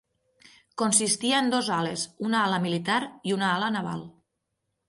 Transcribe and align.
Consistia 0.81 1.37
en 1.43 1.51
dos 1.55 1.69
ales: 1.77 2.07
una 2.31 2.41
ala 2.49 2.61
militar 2.67 2.99
i 3.33 3.39
una 3.39 3.55
ala 3.59 3.73
naval. 3.77 4.07